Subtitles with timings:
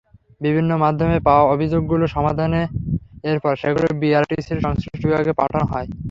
[0.41, 2.61] বিভিন্ন মাধ্যমে পাওয়া অভিযোগগুলো সমাধানে
[3.23, 5.87] এরপর সেগুলো বিটিআরসির সংশ্লিষ্ট বিভাগে পাঠানো হয়।